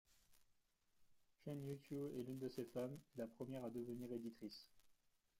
Shen 1.45 1.61
Yixiu 1.63 2.09
est 2.17 2.23
l'une 2.23 2.39
de 2.39 2.49
ces 2.49 2.65
femmes, 2.65 2.97
et 3.15 3.19
la 3.19 3.27
première 3.27 3.63
à 3.63 3.69
devenir 3.69 4.11
éditrice. 4.11 4.67